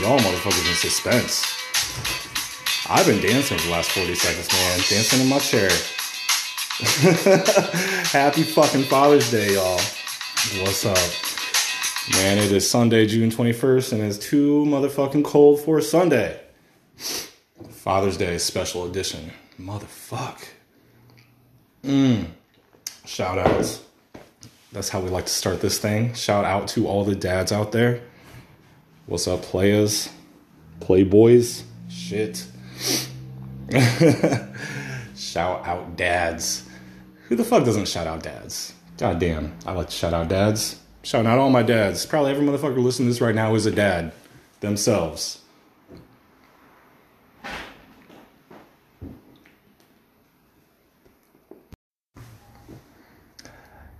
[0.00, 1.44] y'all motherfuckers in suspense.
[2.88, 4.78] I've been dancing for the last 40 seconds, man.
[4.88, 5.68] Dancing in my chair.
[8.10, 9.78] Happy fucking Father's Day, y'all.
[10.62, 10.96] What's up?
[12.16, 16.40] Man, it is Sunday, June 21st, and it's too motherfucking cold for Sunday.
[17.68, 19.30] Father's Day special edition.
[19.60, 20.42] Motherfuck.
[21.84, 22.24] Mmm.
[23.04, 23.82] Shout outs.
[24.72, 26.14] That's how we like to start this thing.
[26.14, 28.00] Shout out to all the dads out there.
[29.10, 30.08] What's up, players?
[30.78, 31.64] Playboys?
[31.88, 32.46] Shit.
[35.16, 36.64] shout out dads.
[37.26, 38.72] Who the fuck doesn't shout out dads?
[38.98, 40.78] God damn, I like to shout out dads.
[41.02, 42.06] Shout out all my dads.
[42.06, 44.12] Probably every motherfucker listening to this right now is a dad
[44.60, 45.40] themselves.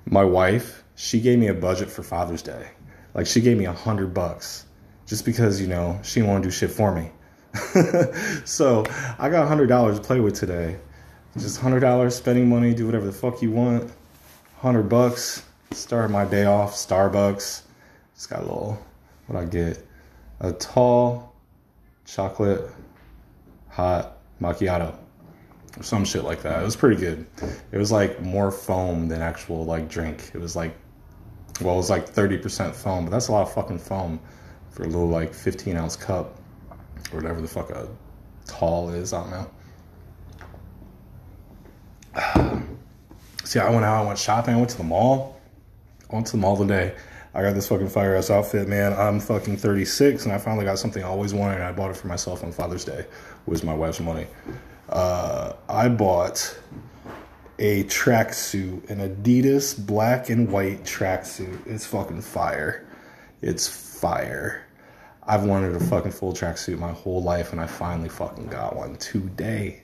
[0.06, 2.68] My wife, she gave me a budget for Father's Day.
[3.12, 4.66] Like she gave me a hundred bucks
[5.10, 7.10] just because, you know, she to do shit for me.
[8.44, 8.84] so
[9.18, 10.78] I got a hundred dollars to play with today.
[11.36, 13.90] Just hundred dollars spending money, do whatever the fuck you want.
[14.58, 17.62] Hundred bucks, start my day off, Starbucks.
[18.14, 18.78] Just got a little
[19.26, 19.84] what I get.
[20.38, 21.34] A tall
[22.06, 22.70] chocolate
[23.68, 24.94] hot macchiato.
[25.76, 26.62] Or some shit like that.
[26.62, 27.26] It was pretty good.
[27.72, 30.30] It was like more foam than actual like drink.
[30.34, 30.72] It was like
[31.60, 34.20] well, it was like 30% foam, but that's a lot of fucking foam
[34.70, 36.36] for a little like 15 ounce cup
[37.12, 37.88] or whatever the fuck a
[38.46, 39.12] tall is.
[39.12, 39.30] I don't
[42.14, 42.66] know.
[43.44, 45.40] See, I went out, I went shopping, I went to the mall.
[46.10, 46.94] I went to the mall today.
[47.32, 48.92] I got this fucking fire ass outfit, man.
[48.92, 51.96] I'm fucking 36 and I finally got something I always wanted and I bought it
[51.96, 53.06] for myself on Father's Day
[53.46, 54.26] with my wife's money.
[54.88, 56.58] Uh, I bought
[57.60, 61.66] a tracksuit, an Adidas black and white tracksuit.
[61.66, 62.86] It's fucking fire.
[63.42, 63.68] It's
[64.00, 64.66] fire.
[65.22, 68.96] I've wanted a fucking full tracksuit my whole life, and I finally fucking got one
[68.96, 69.82] today.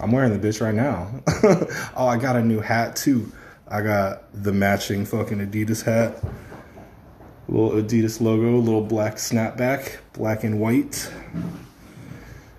[0.00, 1.22] I'm wearing the bitch right now.
[1.96, 3.30] oh, I got a new hat too.
[3.68, 6.22] I got the matching fucking Adidas hat.
[7.48, 11.10] Little Adidas logo, little black snapback, black and white.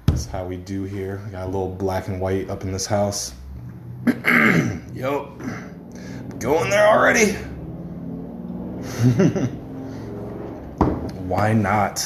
[0.06, 1.22] That's how we do here.
[1.26, 3.34] We got a little black and white up in this house.
[4.94, 5.40] Yup.
[6.40, 7.36] Going there already?
[11.24, 12.02] Why not?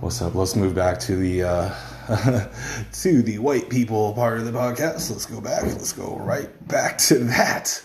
[0.00, 0.34] What's up?
[0.34, 1.74] Let's move back to the uh,
[2.92, 5.10] to the white people part of the podcast.
[5.10, 5.64] Let's go back.
[5.64, 7.82] Let's go right back to that.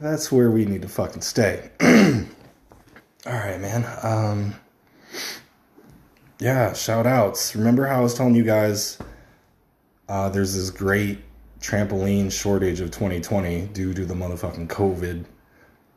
[0.00, 1.70] That's where we need to fucking stay.
[1.80, 1.88] All
[3.26, 3.86] right, man.
[4.02, 4.54] Um,
[6.38, 7.54] yeah, shout outs.
[7.54, 8.96] Remember how I was telling you guys
[10.08, 11.18] uh, there's this great
[11.60, 15.24] trampoline shortage of 2020 due to the motherfucking COVID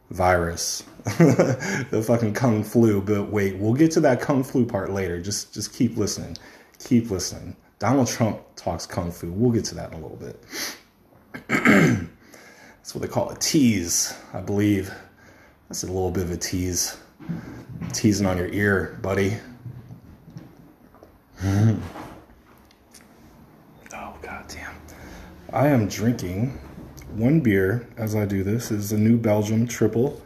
[0.09, 3.01] virus, the fucking kung flu.
[3.01, 5.21] But wait, we'll get to that kung flu part later.
[5.21, 6.37] Just just keep listening,
[6.79, 7.55] keep listening.
[7.79, 9.31] Donald Trump talks kung fu.
[9.31, 10.41] We'll get to that in a little bit.
[12.83, 14.93] That's what they call a tease, I believe.
[15.67, 16.97] That's a little bit of a tease,
[17.91, 19.37] teasing on your ear, buddy.
[21.43, 21.77] oh
[24.21, 24.75] god damn!
[25.53, 26.57] I am drinking
[27.13, 28.71] one beer as I do this.
[28.71, 30.19] is a New Belgium triple.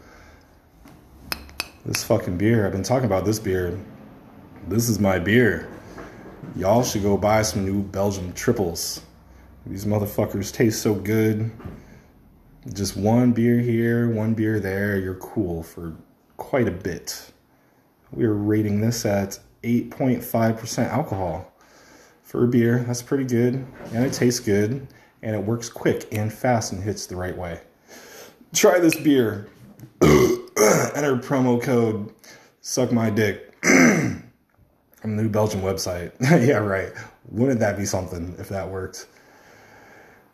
[1.85, 3.77] This fucking beer, I've been talking about this beer.
[4.69, 5.67] This is my beer.
[6.55, 9.01] Y'all should go buy some New Belgium triples.
[9.65, 11.51] These motherfuckers taste so good.
[12.73, 15.93] Just one beer here, one beer there, you're cool for
[16.37, 17.33] quite a bit.
[18.13, 21.51] We're rating this at 8.5% alcohol
[22.23, 22.85] for a beer.
[22.87, 23.65] That's pretty good.
[23.93, 24.87] And it tastes good
[25.27, 27.59] and it works quick and fast and hits the right way.
[28.53, 29.49] Try this beer.
[30.01, 32.13] Enter promo code
[32.61, 34.23] suck my dick on
[35.03, 36.13] the New Belgium website.
[36.21, 36.93] yeah, right.
[37.29, 39.07] Wouldn't that be something if that worked?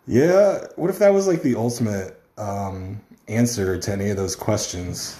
[0.05, 5.19] Yeah, what if that was like the ultimate um, answer to any of those questions?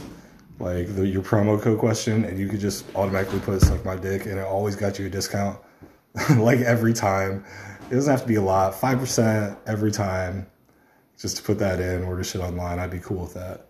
[0.60, 4.28] Like the, your promo code question, and you could just automatically put suck my dick,
[4.28, 5.58] and it always got you a discount,
[6.38, 7.44] like every time.
[7.90, 8.74] It doesn't have to be a lot.
[8.74, 10.48] 5% every time.
[11.18, 12.80] Just to put that in, order shit online.
[12.80, 13.68] I'd be cool with that.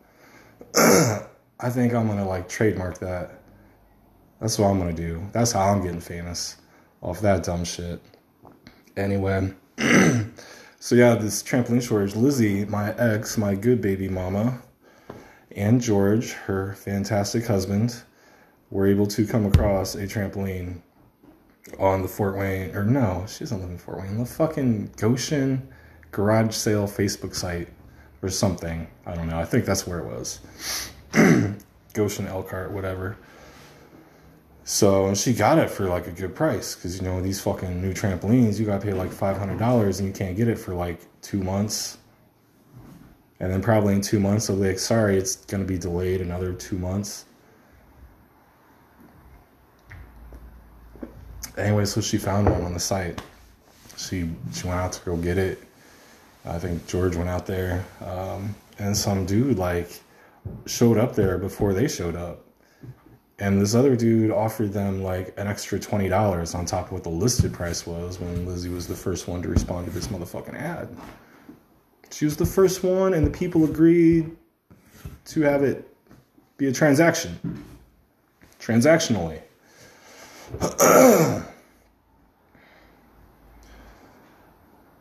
[1.60, 3.42] I think I'm gonna like trademark that.
[4.40, 5.22] That's what I'm gonna do.
[5.34, 6.58] That's how I'm getting famous.
[7.02, 8.02] Off that dumb shit.
[8.96, 9.54] Anyway.
[10.80, 12.16] so yeah, this trampoline shortage.
[12.16, 14.62] Lizzie, my ex, my good baby mama,
[15.56, 18.04] and George, her fantastic husband,
[18.72, 20.82] were able to come across a trampoline
[21.80, 25.68] on the Fort Wayne, or no, she doesn't live in Fort Wayne, the fucking Goshen
[26.12, 27.68] garage sale Facebook site
[28.22, 28.88] or something.
[29.06, 29.38] I don't know.
[29.38, 30.40] I think that's where it was.
[31.94, 33.18] Goshen Elkhart, whatever.
[34.66, 37.82] So and she got it for like a good price because you know these fucking
[37.82, 40.58] new trampolines you got to pay like five hundred dollars and you can't get it
[40.58, 41.98] for like two months.
[43.42, 46.54] And then probably in two months they'll be like, sorry, it's gonna be delayed another
[46.54, 47.26] two months.
[51.58, 53.22] Anyway, so she found one on the site.
[53.98, 55.60] She she went out to go get it.
[56.46, 60.02] I think George went out there, um, and some dude like
[60.66, 62.44] showed up there before they showed up
[63.40, 67.04] and this other dude offered them like an extra twenty dollars on top of what
[67.04, 70.56] the listed price was when Lizzie was the first one to respond to this motherfucking
[70.56, 70.88] ad.
[72.12, 74.36] She was the first one, and the people agreed
[75.26, 75.88] to have it
[76.58, 77.64] be a transaction.
[78.60, 79.42] Transactionally.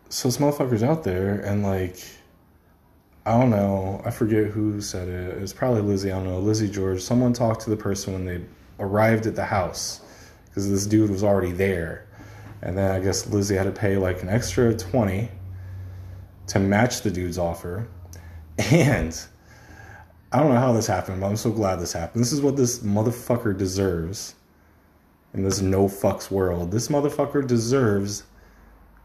[0.09, 1.99] so this motherfucker's out there and like
[3.25, 4.03] I don't know.
[4.05, 5.37] I forget who said it.
[5.37, 6.11] It was probably Lizzie.
[6.11, 6.41] I don't know.
[6.41, 7.01] Lizzie George.
[7.01, 8.41] Someone talked to the person when they
[8.81, 10.01] arrived at the house
[10.47, 12.09] because this dude was already there.
[12.63, 15.29] And then I guess Lizzie had to pay like an extra 20
[16.49, 17.89] to match the dude's offer.
[18.71, 19.19] And
[20.31, 22.23] I don't know how this happened, but I'm so glad this happened.
[22.23, 24.35] This is what this motherfucker deserves
[25.35, 26.71] in this no fucks world.
[26.71, 28.25] This motherfucker deserves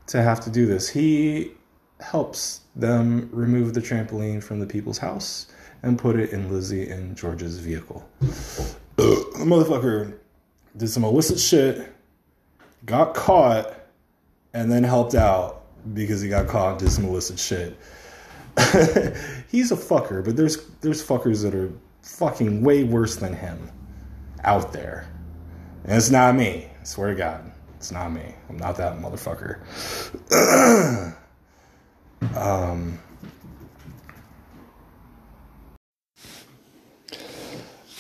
[0.08, 0.90] to have to do this.
[0.90, 1.52] He
[2.00, 5.48] helps them remove the trampoline from the people's house
[5.84, 8.08] and put it in Lizzie and George's vehicle.
[8.20, 10.18] the motherfucker
[10.76, 11.94] did some illicit shit,
[12.86, 13.74] got caught,
[14.54, 17.78] and then helped out because he got caught and did some illicit shit.
[19.50, 21.72] He's a fucker, but there's there's fuckers that are
[22.02, 23.72] fucking way worse than him
[24.44, 25.08] out there.
[25.84, 26.70] And it's not me.
[26.80, 27.52] I swear to God.
[27.78, 28.36] It's not me.
[28.50, 29.60] I'm not that motherfucker.
[32.36, 33.00] Um,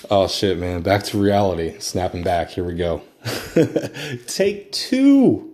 [0.09, 0.81] oh shit, man!
[0.81, 1.79] Back to reality.
[1.79, 2.49] Snapping back.
[2.49, 3.03] Here we go.
[4.27, 5.53] Take two.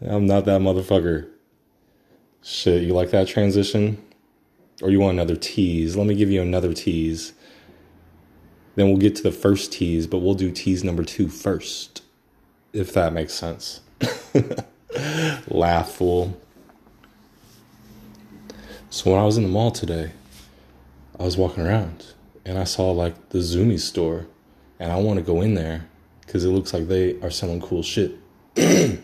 [0.00, 1.28] I'm not that motherfucker.
[2.42, 4.02] Shit, you like that transition?
[4.82, 5.94] Or you want another tease?
[5.96, 7.34] Let me give you another tease.
[8.76, 12.02] Then we'll get to the first tease, but we'll do tease number two first.
[12.72, 13.80] If that makes sense.
[15.48, 16.40] Laugh, fool.
[18.90, 20.12] So when I was in the mall today,
[21.18, 22.06] I was walking around
[22.44, 24.26] and I saw like the Zumiez store,
[24.78, 25.86] and I want to go in there
[26.20, 28.16] because it looks like they are selling cool shit.
[28.56, 28.98] I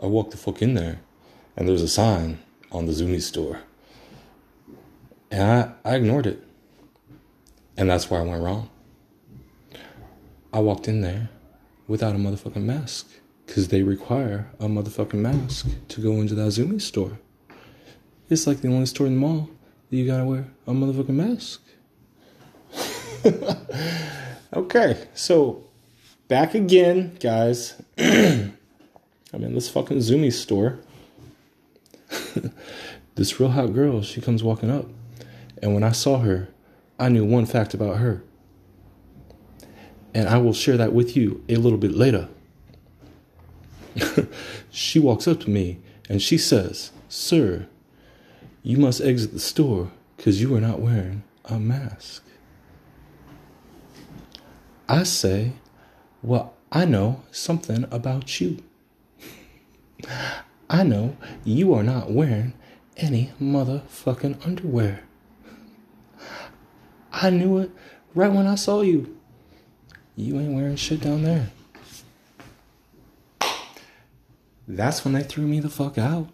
[0.00, 1.00] walked the fuck in there,
[1.56, 2.38] and there's a sign
[2.72, 3.60] on the Zumiez store,
[5.30, 6.42] and I, I ignored it,
[7.78, 8.68] and that's where I went wrong.
[10.52, 11.30] I walked in there
[11.86, 13.08] without a motherfucking mask
[13.46, 17.18] because they require a motherfucking mask to go into that Zumiez store.
[18.28, 19.48] It's like the only store in the mall
[19.88, 21.62] that you gotta wear a motherfucking mask.
[24.52, 25.64] okay, so
[26.26, 27.80] back again, guys.
[27.98, 28.54] I'm
[29.32, 30.80] in this fucking Zumiez store.
[33.14, 34.86] this real hot girl, she comes walking up.
[35.62, 36.48] And when I saw her,
[36.98, 38.22] I knew one fact about her.
[40.14, 42.28] And I will share that with you a little bit later.
[44.70, 45.78] she walks up to me
[46.08, 47.66] and she says, Sir,
[48.62, 52.24] you must exit the store because you are not wearing a mask.
[54.88, 55.52] I say,
[56.22, 58.62] Well, I know something about you.
[60.70, 62.54] I know you are not wearing
[62.96, 65.07] any motherfucking underwear.
[67.12, 67.70] I knew it
[68.14, 69.16] right when I saw you.
[70.16, 71.50] You ain't wearing shit down there.
[74.66, 76.28] That's when they threw me the fuck out.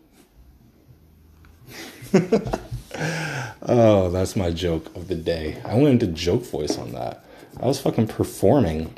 [3.62, 5.60] oh, that's my joke of the day.
[5.64, 7.24] I went into joke voice on that.
[7.60, 8.96] I was fucking performing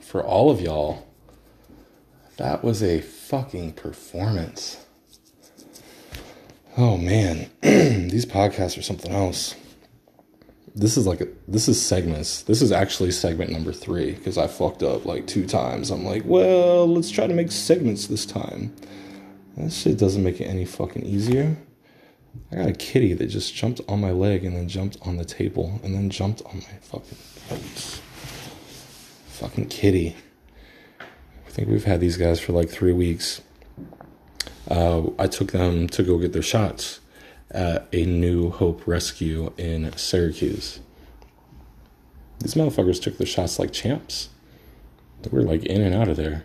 [0.00, 1.06] for all of y'all.
[2.38, 4.84] That was a fucking performance.
[6.78, 9.54] Oh man, these podcasts are something else.
[10.74, 12.42] This is like a, this is segments.
[12.42, 15.90] This is actually segment number three because I fucked up like two times.
[15.90, 18.74] I'm like, well, let's try to make segments this time.
[19.56, 21.56] That shit doesn't make it any fucking easier.
[22.52, 25.24] I got a kitty that just jumped on my leg and then jumped on the
[25.24, 28.00] table and then jumped on my fucking face.
[29.28, 30.16] Fucking kitty.
[31.00, 33.40] I think we've had these guys for like three weeks.
[34.68, 36.99] Uh, I took them to go get their shots
[37.50, 40.80] at a New Hope Rescue in Syracuse.
[42.40, 44.28] These motherfuckers took their shots like champs.
[45.22, 46.44] They were like in and out of there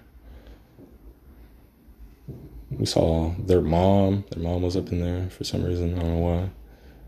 [2.77, 4.25] we saw their mom.
[4.31, 5.97] Their mom was up in there for some reason.
[5.97, 6.49] I don't know why.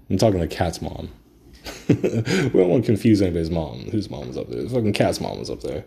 [0.09, 1.09] I'm talking the cat's mom.
[1.89, 3.89] we don't want to confuse anybody's mom.
[3.91, 4.63] Whose mom was up there?
[4.63, 5.85] The fucking cat's mom was up there.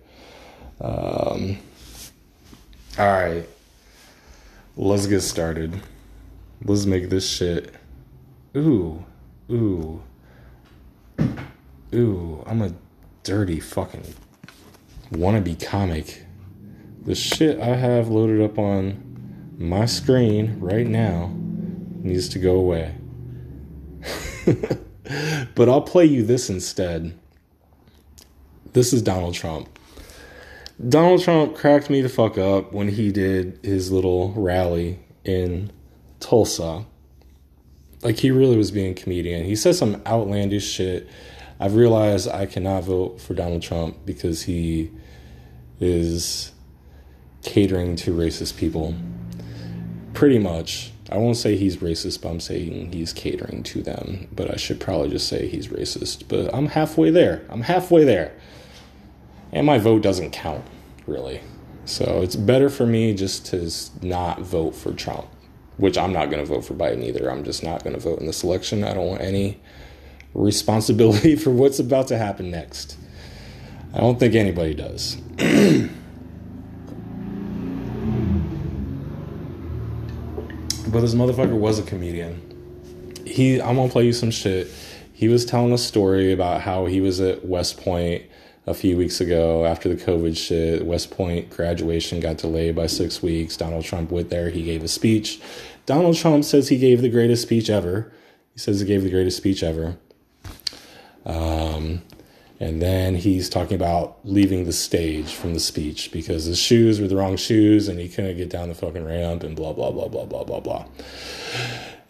[0.80, 1.58] Um,
[2.98, 3.48] all right.
[4.76, 5.80] Let's get started.
[6.64, 7.74] Let's make this shit.
[8.56, 9.04] Ooh.
[9.50, 10.02] Ooh.
[11.94, 12.44] Ooh.
[12.46, 12.72] I'm a
[13.22, 14.14] dirty fucking
[15.12, 16.24] wannabe comic.
[17.02, 21.32] The shit I have loaded up on my screen right now
[22.02, 22.96] needs to go away.
[25.54, 27.16] but I'll play you this instead.
[28.72, 29.68] This is Donald Trump.
[30.88, 35.70] Donald Trump cracked me the fuck up when he did his little rally in
[36.20, 36.86] Tulsa.
[38.02, 39.44] Like he really was being a comedian.
[39.44, 41.08] He said some outlandish shit.
[41.58, 44.90] I've realized I cannot vote for Donald Trump because he
[45.78, 46.52] is
[47.42, 48.94] catering to racist people.
[50.14, 50.92] Pretty much.
[51.10, 54.28] I won't say he's racist, but I'm saying he's catering to them.
[54.32, 56.28] But I should probably just say he's racist.
[56.28, 57.44] But I'm halfway there.
[57.50, 58.32] I'm halfway there.
[59.52, 60.64] And my vote doesn't count,
[61.06, 61.40] really.
[61.84, 63.70] So it's better for me just to
[64.06, 65.26] not vote for Trump,
[65.80, 67.30] which I'm not going to vote for Biden either.
[67.30, 68.84] I'm just not going to vote in this election.
[68.84, 69.58] I don't want any
[70.34, 72.96] responsibility for what's about to happen next.
[73.94, 75.16] I don't think anybody does.
[80.90, 82.42] But this motherfucker was a comedian.
[83.24, 84.68] He, I'm gonna play you some shit.
[85.12, 88.24] He was telling a story about how he was at West Point
[88.66, 90.84] a few weeks ago after the COVID shit.
[90.84, 93.56] West Point graduation got delayed by six weeks.
[93.56, 94.50] Donald Trump went there.
[94.50, 95.40] He gave a speech.
[95.86, 98.12] Donald Trump says he gave the greatest speech ever.
[98.52, 99.96] He says he gave the greatest speech ever.
[101.24, 102.02] Um,
[102.58, 107.08] and then he's talking about leaving the stage from the speech because his shoes were
[107.08, 110.08] the wrong shoes and he couldn't get down the fucking ramp and blah, blah, blah,
[110.08, 110.84] blah, blah, blah, blah.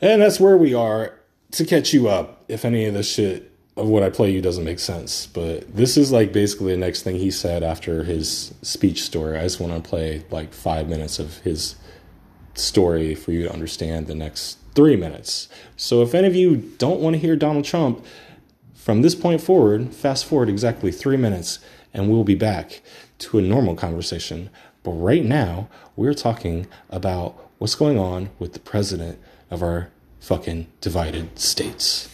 [0.01, 1.15] And that's where we are
[1.53, 4.65] to catch you up if any of this shit of what I play you doesn't
[4.65, 5.27] make sense.
[5.27, 9.39] But this is like basically the next thing he said after his speech story.
[9.39, 11.77] I just want to play like five minutes of his
[12.61, 15.49] story for you to understand the next three minutes.
[15.77, 18.05] So if any of you don't want to hear Donald Trump,
[18.75, 21.59] from this point forward, fast forward exactly three minutes,
[21.93, 22.81] and we'll be back
[23.19, 24.51] to a normal conversation.
[24.83, 29.19] But right now, we're talking about what's going on with the president
[29.51, 29.91] of our
[30.21, 32.09] fucking divided states.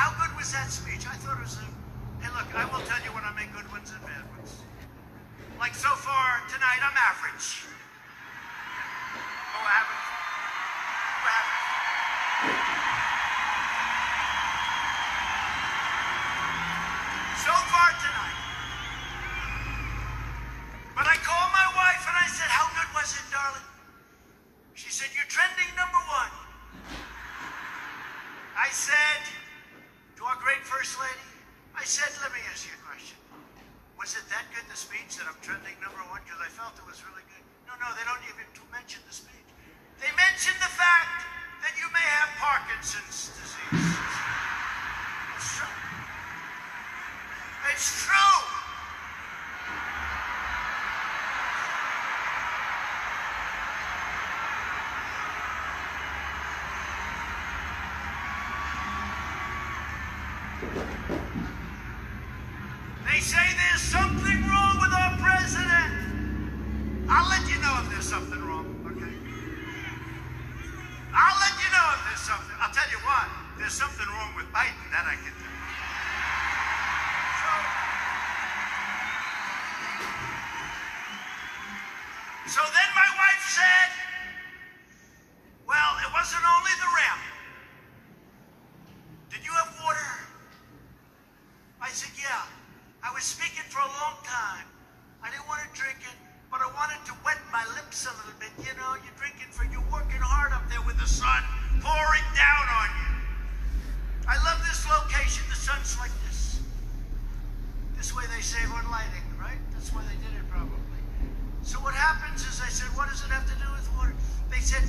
[0.00, 1.04] How good was that speech?
[1.04, 1.66] I thought it was a.
[2.24, 4.64] Hey, look, I will tell you when I make good ones and bad ones.
[5.60, 7.68] Like so far tonight, I'm average.
[9.52, 10.08] Oh, average.
[11.20, 11.68] Oh, average.
[17.44, 18.40] So far tonight.
[20.96, 23.68] But I called my wife and I said, How good was it, darling?
[24.72, 26.32] She said, You're trending number one.
[28.56, 29.40] I said
[30.20, 31.32] to our great First Lady,
[31.72, 33.16] I said, Let me ask you a question.
[33.96, 36.20] Was it that good, the speech, that I'm trending number one?
[36.28, 37.44] Because I felt it was really good.
[37.64, 39.48] No, no, they don't even mention the speech.
[39.96, 41.24] They mention the fact
[41.64, 43.96] that you may have Parkinson's disease.
[45.40, 45.76] It's true.
[47.72, 48.59] It's true.
[93.20, 94.64] Was speaking for a long time.
[95.20, 96.16] I didn't want to drink it,
[96.48, 98.48] but I wanted to wet my lips a little bit.
[98.64, 101.44] You know, you're drinking for, you're working hard up there with the sun
[101.84, 103.12] pouring down on you.
[104.24, 105.44] I love this location.
[105.52, 106.64] The sun's like this.
[107.92, 109.60] This way they save on lighting, right?
[109.76, 110.80] That's why they did it probably.
[111.60, 114.16] So what happens is I said, what does it have to do with water?
[114.48, 114.80] They said,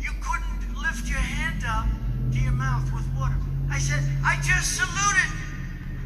[0.00, 1.92] you couldn't lift your hand up
[2.32, 3.36] to your mouth with water.
[3.68, 5.39] I said, I just saluted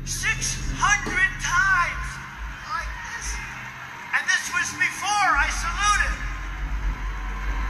[0.05, 2.09] 600 times
[2.69, 3.29] like this.
[4.13, 6.17] And this was before I saluted.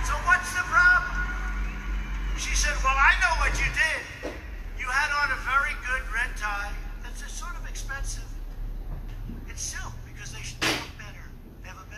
[0.03, 1.15] So what's the problem?
[2.35, 4.35] She said, well, I know what you did.
[4.83, 6.75] You had on a very good red tie.
[7.07, 8.27] That's a sort of expensive.
[9.47, 11.23] It's silk because they look better.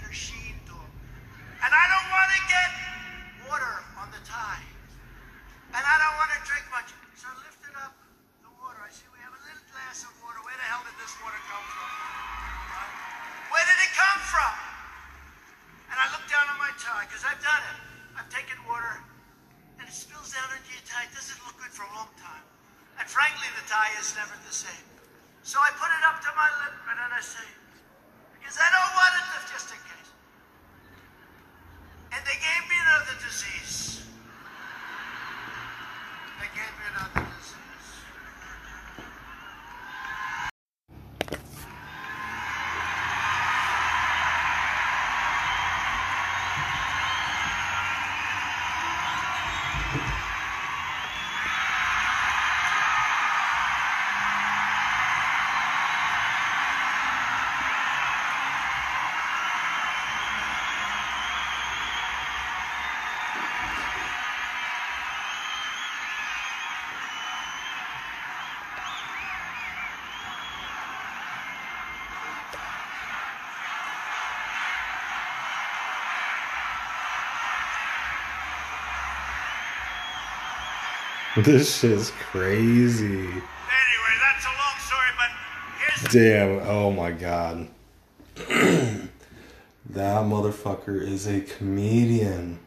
[0.05, 0.85] machine door.
[1.65, 2.69] And I don't want to get
[3.49, 4.65] water on the tie.
[5.73, 6.93] And I don't want to drink much.
[23.55, 24.87] The tie is never the same.
[25.47, 27.47] So I put it up to my lip and then I say,
[28.35, 29.36] because I don't want it to,
[81.45, 83.05] This shit's crazy.
[83.05, 85.29] Anyway, that's a long story, but
[85.79, 86.67] here's Damn.
[86.67, 87.69] Oh my god.
[88.37, 89.11] that
[90.25, 92.59] motherfucker is a comedian.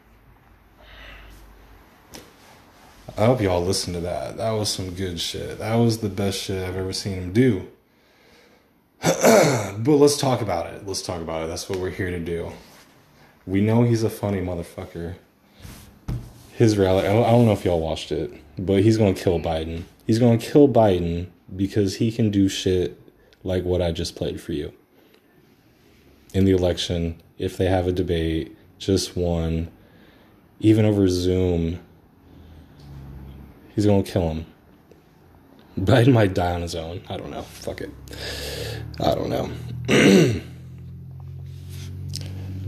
[3.18, 4.36] I hope y'all listened to that.
[4.36, 5.58] That was some good shit.
[5.58, 7.66] That was the best shit I've ever seen him do.
[9.02, 10.86] but let's talk about it.
[10.86, 11.48] Let's talk about it.
[11.48, 12.52] That's what we're here to do.
[13.46, 15.16] We know he's a funny motherfucker.
[16.60, 19.84] His rally, I don't know if y'all watched it, but he's gonna kill Biden.
[20.06, 23.00] He's gonna kill Biden because he can do shit
[23.42, 24.70] like what I just played for you.
[26.34, 29.70] In the election, if they have a debate, just one,
[30.58, 31.80] even over Zoom,
[33.74, 34.44] he's gonna kill him.
[35.78, 37.00] Biden might die on his own.
[37.08, 37.40] I don't know.
[37.40, 37.90] Fuck it.
[39.02, 39.50] I don't know.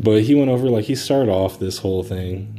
[0.02, 2.51] but he went over like he started off this whole thing.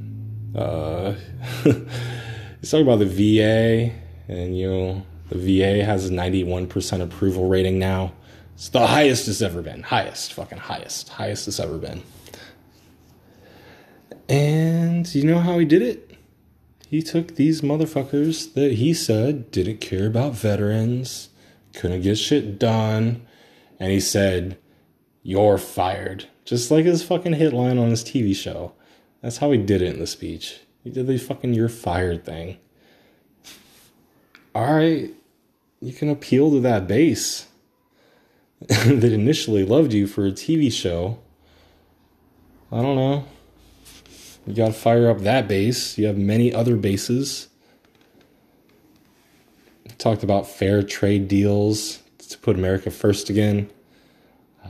[0.56, 1.14] Uh,
[1.64, 3.94] he's talking about the VA,
[4.28, 8.14] and you know the VA has a ninety-one percent approval rating now.
[8.56, 9.84] It's the highest it's ever been.
[9.84, 12.04] Highest, fucking highest, highest it's ever been.
[14.30, 16.18] And you know how he did it?
[16.88, 21.30] He took these motherfuckers that he said didn't care about veterans,
[21.74, 23.26] couldn't get shit done,
[23.80, 24.60] and he said,
[25.24, 26.28] You're fired.
[26.46, 28.74] Just like his fucking hit line on his TV show.
[29.24, 30.60] That's how he did it in the speech.
[30.84, 32.58] He did the fucking you're fired thing.
[34.54, 35.14] Alright,
[35.82, 37.48] you can appeal to that base
[38.68, 41.20] that initially loved you for a TV show.
[42.70, 43.26] I don't know.
[44.46, 45.98] You gotta fire up that base.
[45.98, 47.48] You have many other bases.
[49.98, 53.70] Talked about fair trade deals to put America first again.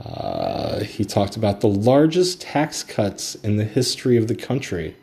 [0.02, 4.96] Uh, he talked about the largest tax cuts in the history of the country.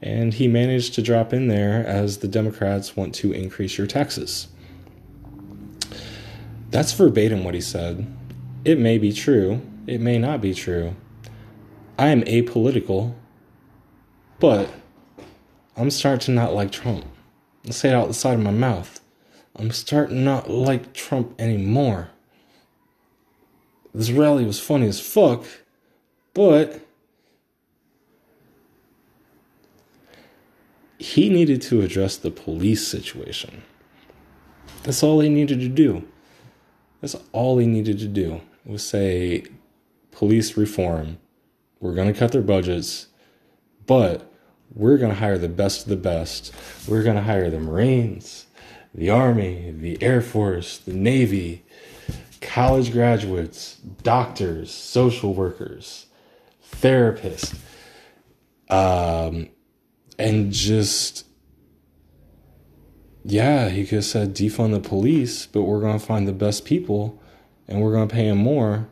[0.00, 4.48] And he managed to drop in there as the Democrats want to increase your taxes.
[6.70, 8.06] That's verbatim what he said.
[8.64, 10.94] It may be true, it may not be true.
[11.98, 13.14] I am apolitical,
[14.40, 14.68] but
[15.76, 17.04] I'm starting to not like Trump.
[17.66, 19.00] I'll say it out the side of my mouth.
[19.56, 22.10] I'm starting not like Trump anymore.
[23.94, 25.44] This rally was funny as fuck,
[26.34, 26.80] but
[30.98, 33.62] he needed to address the police situation.
[34.82, 36.06] That's all he needed to do.
[37.00, 39.44] That's all he needed to do was say
[40.10, 41.18] police reform.
[41.80, 43.08] We're going to cut their budgets,
[43.86, 44.30] but
[44.74, 46.52] we're going to hire the best of the best.
[46.88, 48.46] We're going to hire the Marines,
[48.94, 51.63] the Army, the Air Force, the Navy,
[52.44, 56.06] college graduates, doctors, social workers,
[56.72, 57.56] therapists,
[58.70, 59.48] um,
[60.18, 61.26] and just
[63.24, 67.20] yeah, he could have said defund the police, but we're to find the best people
[67.66, 68.86] and we're to pay them more,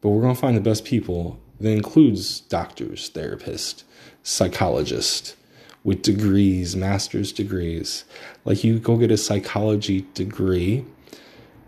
[0.00, 3.84] but we're to find the best people that includes doctors, therapists,
[4.22, 5.36] psychologists
[5.84, 8.04] with degrees, master's degrees.
[8.44, 10.84] Like you go get a psychology degree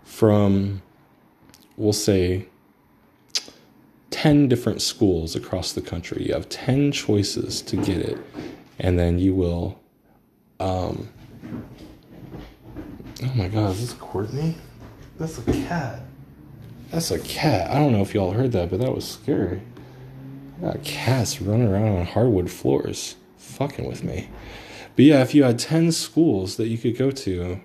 [0.03, 0.81] from,
[1.79, 2.45] we'll say,
[4.11, 6.25] 10 different schools across the country.
[6.27, 8.17] You have 10 choices to get it,
[8.77, 9.79] and then you will.
[10.59, 11.09] Um,
[13.23, 14.55] oh my god, is this Courtney?
[15.17, 16.01] That's a cat.
[16.91, 17.71] That's a cat.
[17.71, 19.61] I don't know if y'all heard that, but that was scary.
[20.61, 24.29] Got cats running around on hardwood floors, fucking with me.
[24.97, 27.61] But yeah, if you had 10 schools that you could go to,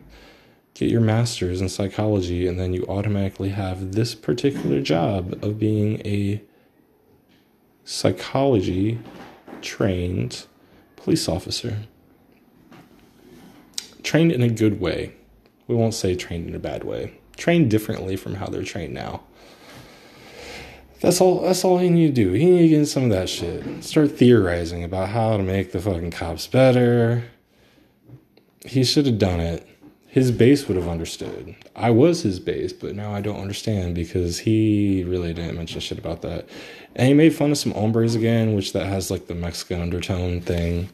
[0.74, 6.00] get your master's in psychology, and then you automatically have this particular job of being
[6.04, 6.42] a
[7.84, 8.98] psychology
[9.62, 10.46] trained
[10.96, 11.78] police officer.
[14.02, 15.14] Trained in a good way.
[15.66, 17.18] We won't say trained in a bad way.
[17.37, 19.22] Trained differently from how they're trained now.
[21.00, 22.34] That's all that's all you need to do.
[22.34, 23.84] You need to get in some of that shit.
[23.84, 27.24] Start theorizing about how to make the fucking cops better.
[28.64, 29.66] He should have done it.
[30.14, 31.57] His base would have understood.
[31.74, 35.98] I was his base, but now I don't understand because he really didn't mention shit
[35.98, 36.48] about that.
[36.94, 40.40] And he made fun of some hombres again, which that has like the Mexican undertone
[40.40, 40.88] thing.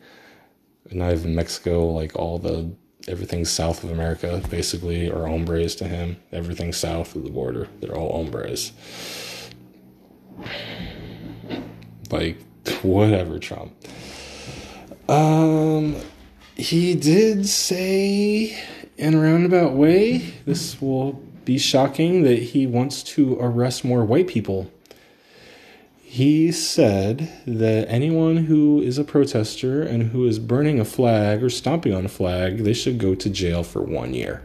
[0.91, 2.75] Not even Mexico, like all the
[3.09, 6.17] everything south of America basically are hombres to him.
[6.33, 8.73] Everything south of the border, they're all hombres
[12.11, 12.39] like
[12.83, 13.73] whatever Trump.
[15.11, 15.97] Um
[16.57, 18.59] he did say
[19.01, 21.13] in a roundabout way, this will
[21.47, 24.71] be shocking that he wants to arrest more white people.
[26.03, 31.49] He said that anyone who is a protester and who is burning a flag or
[31.49, 34.43] stomping on a flag, they should go to jail for one year.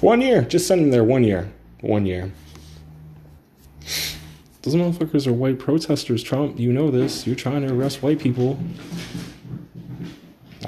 [0.00, 0.42] One year.
[0.42, 1.52] Just send them there one year.
[1.82, 2.32] One year.
[4.62, 6.58] Those motherfuckers are white protesters, Trump.
[6.58, 7.26] You know this.
[7.26, 8.58] You're trying to arrest white people.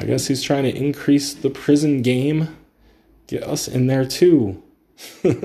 [0.02, 2.56] I guess he's trying to increase the prison game.
[3.28, 4.60] Get us in there too.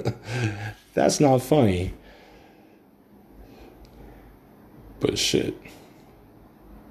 [0.95, 1.93] That's not funny.
[4.99, 5.55] But shit.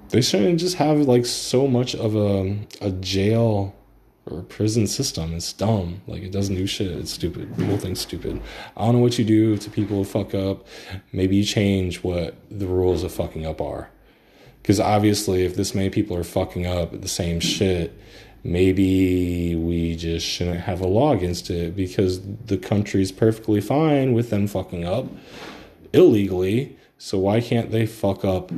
[0.09, 3.75] They shouldn't just have like so much of a a jail
[4.25, 5.33] or prison system.
[5.33, 5.99] It's dumb.
[6.07, 6.91] Like it doesn't do shit.
[6.91, 7.53] It's stupid.
[7.57, 8.41] The whole thing's stupid.
[8.77, 10.65] I don't know what you do to people who fuck up.
[11.11, 13.89] Maybe you change what the rules of fucking up are.
[14.67, 17.97] Because obviously, if this many people are fucking up the same shit,
[18.43, 24.29] maybe we just shouldn't have a law against it because the country's perfectly fine with
[24.29, 25.05] them fucking up
[25.93, 26.77] illegally.
[26.97, 28.51] So why can't they fuck up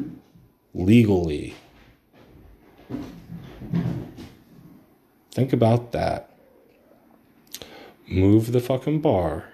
[0.74, 1.54] legally?
[5.30, 6.32] Think about that.
[8.08, 9.46] Move the fucking bar.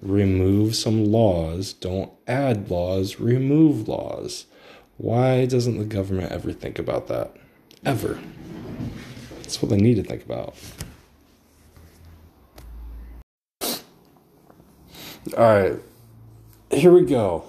[0.00, 1.74] Remove some laws.
[1.74, 3.20] Don't add laws.
[3.20, 4.46] Remove laws.
[4.96, 7.36] Why doesn't the government ever think about that?
[7.84, 8.18] Ever.
[9.38, 10.54] That's what they need to think about.
[15.36, 15.78] All right.
[16.70, 17.44] Here we go.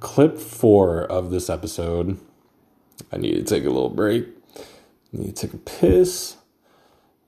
[0.00, 2.18] Clip four of this episode.
[3.12, 4.26] I need to take a little break.
[4.56, 6.36] I need to take a piss.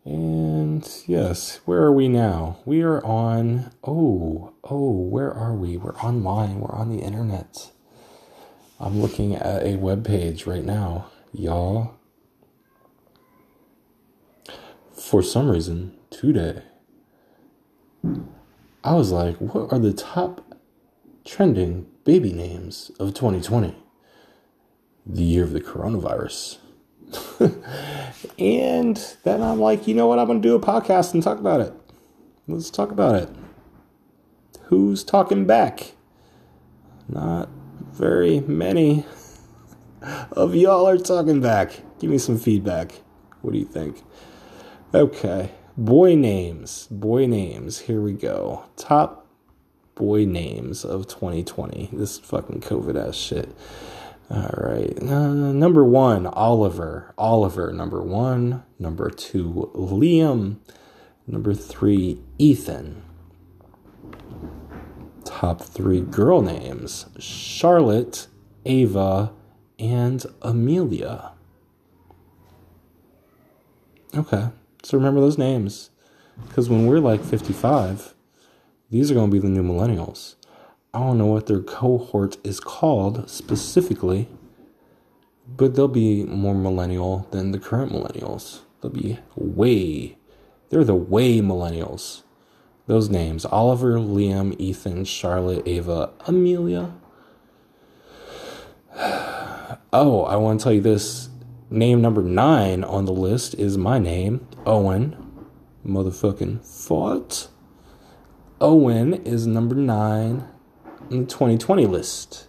[0.05, 2.59] And yes, where are we now?
[2.65, 5.77] We are on, oh, oh, where are we?
[5.77, 7.71] We're online, we're on the internet.
[8.83, 11.97] I'm looking at a web page right now, y'all.
[14.91, 16.63] For some reason, today,
[18.83, 20.57] I was like, what are the top
[21.27, 23.77] trending baby names of 2020?
[25.05, 26.57] The year of the coronavirus.
[28.39, 30.19] and then I'm like, you know what?
[30.19, 31.75] I'm going to do a podcast and talk about it.
[32.49, 33.29] Let's talk about it.
[34.65, 35.93] Who's talking back?
[37.07, 37.51] Not
[38.01, 39.05] very many
[40.33, 41.83] of y'all are talking back.
[41.99, 42.93] Give me some feedback.
[43.43, 44.03] What do you think?
[44.95, 45.51] Okay.
[45.77, 46.89] Boy names.
[46.91, 47.81] Boy names.
[47.81, 48.65] Here we go.
[48.77, 49.27] Top
[49.97, 51.91] boy names of 2020.
[51.93, 53.55] This fucking COVID ass shit.
[54.31, 54.97] All right.
[55.03, 57.13] Uh, number one, Oliver.
[57.19, 58.63] Oliver, number one.
[58.79, 60.57] Number two, Liam.
[61.27, 63.03] Number three, Ethan.
[65.41, 68.27] Top three girl names Charlotte,
[68.67, 69.33] Ava,
[69.79, 71.33] and Amelia.
[74.15, 74.49] Okay.
[74.83, 75.89] So remember those names.
[76.47, 78.13] Because when we're like 55,
[78.91, 80.35] these are going to be the new millennials.
[80.93, 84.29] I don't know what their cohort is called specifically,
[85.49, 88.59] but they'll be more millennial than the current millennials.
[88.83, 90.19] They'll be way,
[90.69, 92.25] they're the way millennials.
[92.91, 96.93] Those names Oliver, Liam, Ethan, Charlotte, Ava, Amelia.
[99.93, 101.29] Oh, I want to tell you this.
[101.69, 105.17] Name number nine on the list is my name, Owen.
[105.87, 107.49] Motherfucking fought.
[108.61, 110.49] Owen is number nine
[111.11, 112.49] on the 2020 list.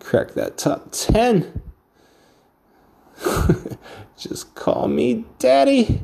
[0.00, 1.62] Crack that top 10.
[4.16, 6.00] Just call me daddy.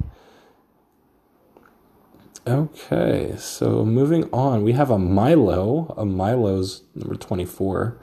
[2.46, 5.94] Okay, so moving on, we have a Milo.
[5.96, 7.96] A Milo's number 24.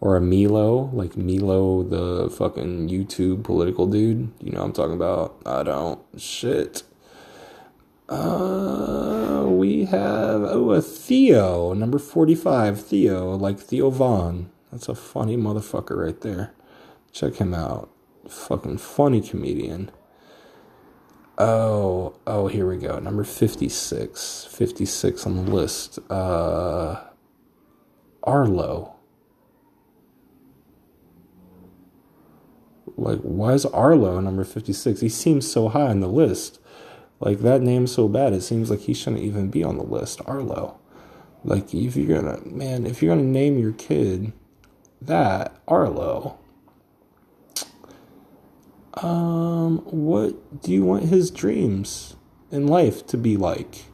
[0.00, 4.32] Or a Milo, like Milo, the fucking YouTube political dude.
[4.40, 5.36] You know I'm talking about?
[5.44, 6.00] I don't.
[6.18, 6.82] Shit.
[8.08, 12.82] Uh, we have, oh, a Theo, number 45.
[12.82, 14.50] Theo, like Theo Von.
[14.70, 16.52] That's a funny motherfucker right there.
[17.12, 17.90] Check him out.
[18.28, 19.90] Fucking funny comedian.
[21.38, 22.98] Oh, oh, here we go.
[22.98, 24.48] Number 56.
[24.50, 25.98] 56 on the list.
[26.10, 27.00] Uh,
[28.22, 28.96] Arlo.
[32.96, 35.00] Like, why is Arlo number 56?
[35.00, 36.60] He seems so high on the list.
[37.18, 40.20] Like, that name's so bad, it seems like he shouldn't even be on the list.
[40.26, 40.78] Arlo.
[41.44, 44.32] Like, if you're gonna, man, if you're gonna name your kid
[45.00, 46.38] that, Arlo
[48.94, 52.16] um, what do you want his dreams
[52.50, 53.86] in life to be like?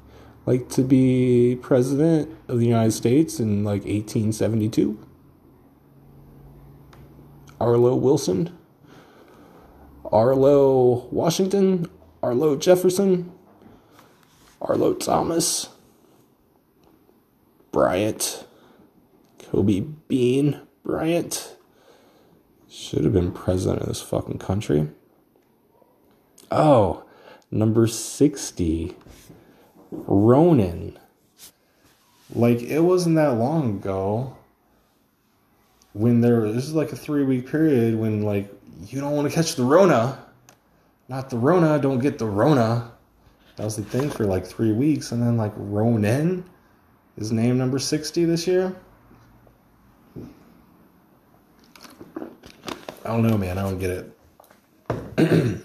[0.47, 4.99] Like to be president of the United States in like 1872?
[7.61, 8.57] Arlo Wilson?
[10.05, 11.87] Arlo Washington?
[12.23, 13.31] Arlo Jefferson?
[14.61, 15.69] Arlo Thomas?
[17.71, 18.47] Bryant?
[19.39, 21.58] Kobe Bean Bryant?
[22.71, 24.89] Should have been president of this fucking country.
[26.51, 27.05] Oh,
[27.51, 28.95] number 60.
[29.91, 30.99] Ronan.
[32.35, 34.37] Like, it wasn't that long ago
[35.95, 38.53] when there, this is like a three week period when, like,
[38.87, 40.23] you don't want to catch the Rona.
[41.09, 42.93] Not the Rona, don't get the Rona.
[43.57, 45.11] That was the thing for like three weeks.
[45.11, 46.45] And then, like, Ronan
[47.17, 48.77] is name number 60 this year.
[53.09, 53.57] I don't know, man.
[53.57, 54.05] I don't get
[55.17, 55.63] it.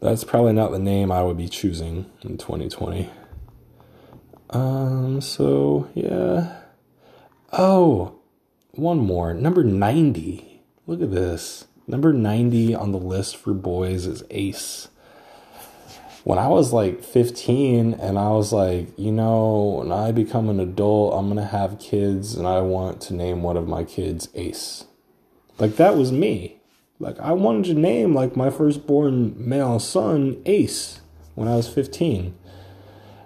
[0.00, 3.08] That's probably not the name I would be choosing in 2020.
[4.50, 6.56] Um, so yeah.
[7.52, 8.16] Oh,
[8.72, 9.32] one more.
[9.32, 10.60] Number 90.
[10.88, 11.68] Look at this.
[11.86, 14.88] Number 90 on the list for boys is Ace.
[16.24, 20.58] When I was like 15 and I was like, you know, when I become an
[20.58, 24.28] adult, I'm going to have kids and I want to name one of my kids
[24.34, 24.86] Ace.
[25.58, 26.58] Like that was me.
[26.98, 31.00] Like I wanted to name like my firstborn male son Ace
[31.34, 32.34] when I was 15.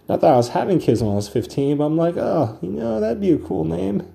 [0.09, 2.71] Not that I was having kids when I was 15, but I'm like, oh, you
[2.71, 4.11] know, that'd be a cool name.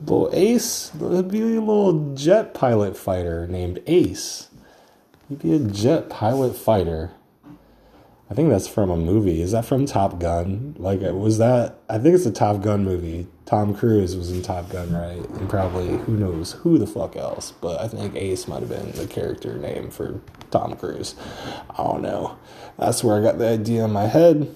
[0.00, 4.48] Little Ace, that'd be a little jet pilot fighter named Ace.
[5.28, 7.12] He'd be a jet pilot fighter.
[8.30, 9.40] I think that's from a movie.
[9.40, 10.76] Is that from Top Gun?
[10.78, 11.78] Like, was that?
[11.88, 13.26] I think it's a Top Gun movie.
[13.46, 15.26] Tom Cruise was in Top Gun, right?
[15.40, 17.52] And probably who knows who the fuck else.
[17.52, 21.14] But I think Ace might have been the character name for Tom Cruise.
[21.70, 22.36] I don't know.
[22.78, 24.54] That's where I got the idea in my head.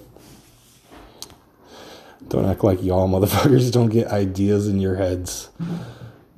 [2.29, 5.49] Don't act like y'all motherfuckers don't get ideas in your heads.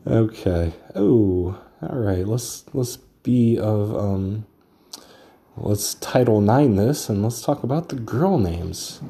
[0.06, 0.72] Okay.
[0.94, 2.26] Oh, all right.
[2.26, 4.46] Let's let's be of um
[5.56, 9.00] let's title nine this and let's talk about the girl names.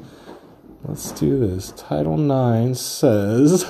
[0.83, 1.71] Let's do this.
[1.71, 3.65] Title nine says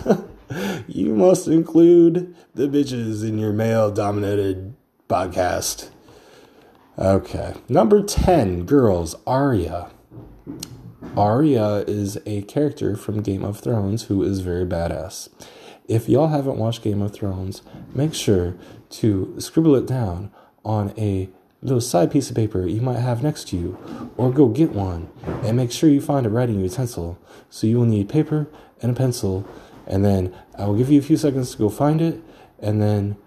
[0.88, 4.76] you must include the bitches in your male dominated
[5.10, 5.90] podcast.
[6.98, 7.54] Okay.
[7.68, 9.90] Number 10, girls, Arya.
[11.16, 15.30] Arya is a character from Game of Thrones who is very badass.
[15.88, 17.62] If y'all haven't watched Game of Thrones,
[17.94, 18.56] make sure
[18.92, 20.32] to scribble it down
[20.64, 21.30] on a
[21.65, 25.10] little side piece of paper you might have next to you, or go get one
[25.43, 27.19] and make sure you find a writing utensil.
[27.49, 28.47] So you will need paper
[28.82, 29.47] and a pencil,
[29.88, 32.21] and then I will give you a few seconds to go find it,
[32.60, 33.17] and then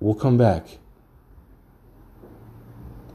[0.00, 0.78] we'll come back.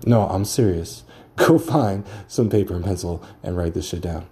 [0.06, 1.04] No, I'm serious.
[1.36, 4.28] Go find some paper and pencil and write this shit down.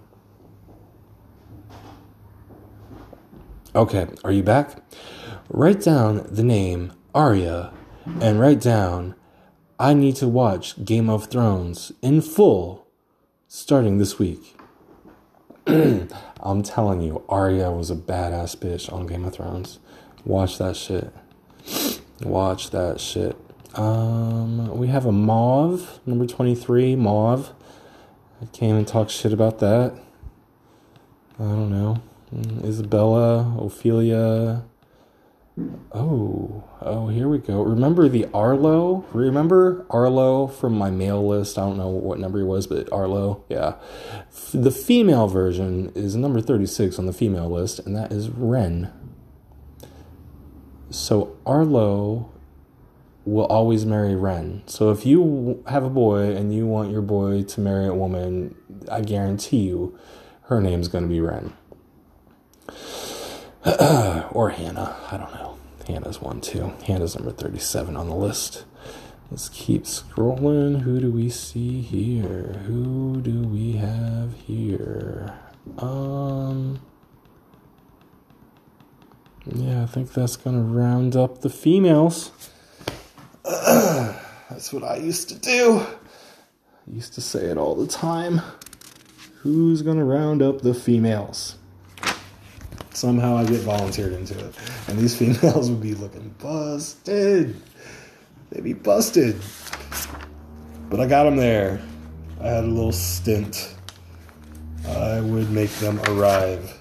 [3.74, 4.82] Okay, are you back?
[5.48, 7.72] Write down the name Arya
[8.20, 9.14] and write down
[9.80, 12.86] I need to watch Game of Thrones in full
[13.48, 14.54] starting this week.
[15.66, 19.78] I'm telling you, Arya was a badass bitch on Game of Thrones.
[20.26, 21.10] Watch that shit.
[22.20, 23.34] Watch that shit.
[23.74, 27.54] Um, we have a Mauve, number 23, Mauve.
[28.42, 29.94] I came and talked shit about that.
[31.38, 32.02] I don't know.
[32.62, 34.62] Isabella, Ophelia,
[35.92, 37.62] Oh, oh, here we go.
[37.62, 39.04] Remember the Arlo?
[39.12, 41.58] Remember Arlo from my male list?
[41.58, 43.74] I don't know what number he was, but Arlo, yeah.
[44.52, 48.92] The female version is number 36 on the female list, and that is Ren.
[50.90, 52.30] So Arlo
[53.24, 54.62] will always marry Ren.
[54.66, 58.54] So if you have a boy and you want your boy to marry a woman,
[58.90, 59.98] I guarantee you
[60.42, 61.52] her name's going to be Ren.
[64.32, 64.96] or Hannah.
[65.10, 65.49] I don't know.
[65.90, 66.72] Hannah's one too.
[66.86, 68.64] Hannah's number 37 on the list.
[69.28, 70.82] Let's keep scrolling.
[70.82, 72.62] Who do we see here?
[72.66, 75.36] Who do we have here?
[75.78, 76.80] Um
[79.46, 82.30] Yeah, I think that's to round up the females.
[83.44, 85.80] that's what I used to do.
[85.80, 88.42] I used to say it all the time.
[89.42, 91.56] Who's to round up the females?
[93.00, 94.54] Somehow I get volunteered into it.
[94.86, 97.58] And these females would be looking busted.
[98.50, 99.40] They'd be busted.
[100.90, 101.80] But I got them there.
[102.42, 103.74] I had a little stint.
[104.86, 106.78] I would make them arrive.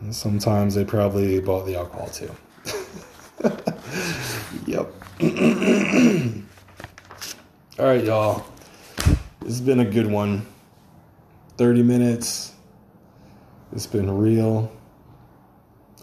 [0.00, 2.30] And sometimes they probably bought the alcohol too.
[4.64, 4.86] yep.
[7.80, 8.46] All right, y'all.
[9.40, 10.46] This has been a good one.
[11.56, 12.52] 30 minutes
[13.76, 14.72] it's been real.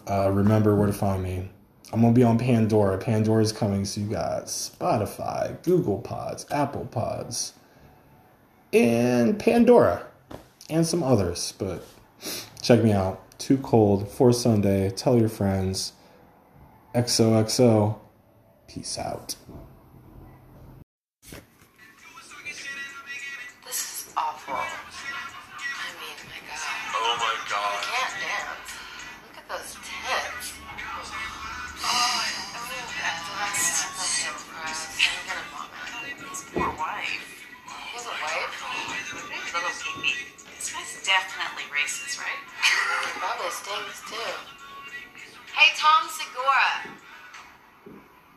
[0.08, 1.50] Uh, remember where to find me.
[1.92, 2.98] I'm gonna be on Pandora.
[2.98, 7.54] Pandora's coming, so you got Spotify, Google Pods, Apple Pods,
[8.72, 10.06] and Pandora,
[10.70, 11.52] and some others.
[11.58, 11.84] But
[12.62, 13.20] check me out.
[13.38, 14.90] Too cold for Sunday.
[14.90, 15.94] Tell your friends.
[16.94, 17.98] XOXO.
[18.68, 19.34] Peace out.
[43.74, 44.54] Crazy, but I was kidding.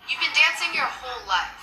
[0.09, 1.56] You've been dancing your whole I